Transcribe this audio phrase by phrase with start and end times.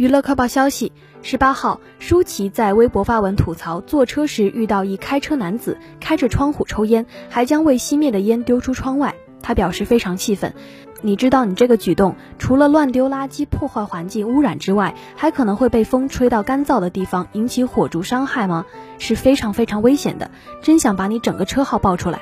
[0.00, 9.14] 娱乐快报消息，十八号舒淇在微博发文吐槽坐车时遇到一开车男子开着窗户抽烟，还将未熄灭的烟丢出窗外。
[9.42, 10.54] 他表示非常气愤，
[11.02, 18.64] 你知道你这个举动除了乱丢垃圾、破坏环境污染之外，还可能会被风吹到干燥的地方，引起火烛伤害吗？
[18.98, 20.30] 是非常非常危险的，
[20.62, 22.20] 真想把你整个车号爆出来。